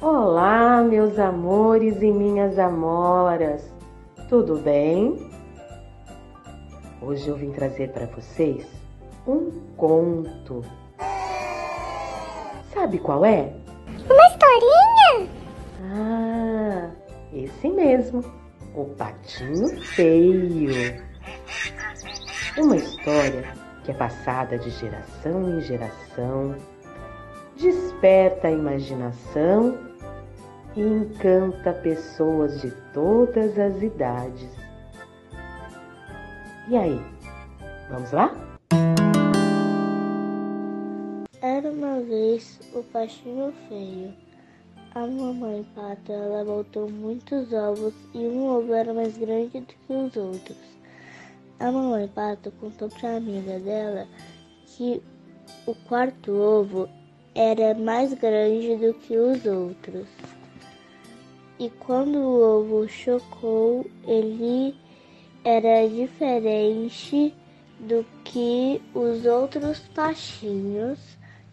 [0.00, 3.72] Olá, meus amores e minhas amoras,
[4.28, 5.30] tudo bem?
[7.00, 8.66] Hoje eu vim trazer para vocês
[9.26, 10.62] um conto.
[12.72, 13.54] Sabe qual é?
[14.10, 15.30] Uma historinha?
[15.92, 16.90] Ah,
[17.32, 18.24] esse mesmo,
[18.74, 21.02] o Patinho Feio.
[22.58, 23.44] Uma história
[23.84, 26.56] que é passada de geração em geração,
[27.56, 29.78] desperta a imaginação
[30.76, 34.50] e encanta pessoas de todas as idades.
[36.68, 37.00] E aí,
[37.90, 38.34] vamos lá?
[41.40, 44.14] Era uma vez o Patinho Feio.
[44.94, 49.92] A mamãe pata ela botou muitos ovos e um ovo era mais grande do que
[49.92, 50.56] os outros.
[51.60, 54.06] A mamãe pato contou para a amiga dela
[54.66, 55.02] que
[55.66, 56.88] o quarto ovo
[57.34, 60.06] era mais grande do que os outros.
[61.58, 64.74] E quando o ovo chocou, ele
[65.44, 67.34] era diferente
[67.80, 70.98] do que os outros pachinhos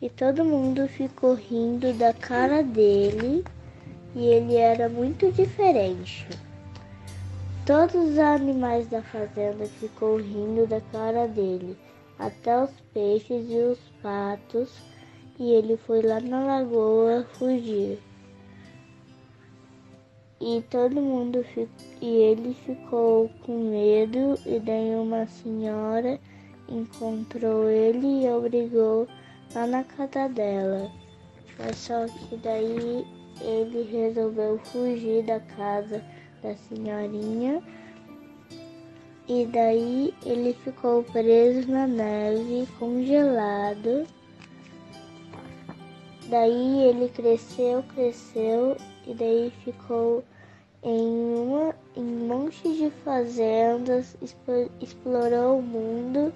[0.00, 3.44] e todo mundo ficou rindo da cara dele
[4.14, 6.26] e ele era muito diferente.
[7.66, 11.76] Todos os animais da fazenda ficou rindo da cara dele,
[12.18, 14.72] até os peixes e os patos,
[15.40, 17.98] e ele foi lá na lagoa fugir.
[20.38, 21.44] E todo mundo
[22.00, 26.20] e ele ficou com medo e daí uma senhora
[26.68, 29.08] encontrou ele e obrigou
[29.54, 30.90] lá na casa dela.
[31.58, 33.04] Mas só que daí
[33.40, 36.04] ele resolveu fugir da casa
[36.42, 37.62] da senhorinha
[39.28, 44.06] e daí ele ficou preso na neve, congelado.
[46.30, 50.22] Daí ele cresceu, cresceu e daí ficou
[50.80, 54.16] em, uma, em um monte de fazendas,
[54.80, 56.32] explorou o mundo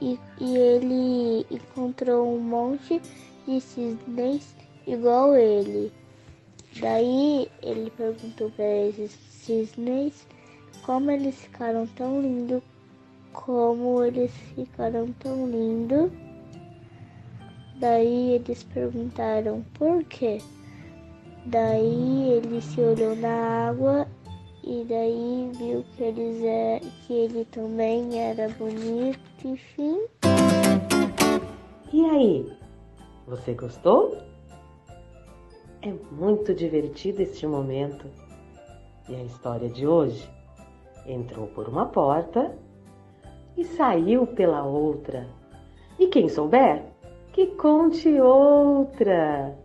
[0.00, 3.00] e, e ele encontrou um monte
[3.46, 5.92] de cisnes igual ele.
[6.80, 10.26] Daí ele perguntou para esses cisnes
[10.82, 12.62] como eles ficaram tão lindos,
[13.32, 16.10] como eles ficaram tão lindos.
[17.78, 20.38] Daí eles perguntaram por quê.
[21.46, 24.06] Daí ele se olhou na água
[24.64, 30.00] e daí viu que, eles é, que ele também era bonito, enfim.
[31.92, 32.52] E aí,
[33.26, 34.18] você gostou?
[35.80, 38.08] É muito divertido este momento.
[39.08, 40.28] E a história de hoje
[41.06, 42.54] entrou por uma porta
[43.56, 45.26] e saiu pela outra.
[45.98, 46.84] E quem souber,
[47.38, 49.56] que conte outra.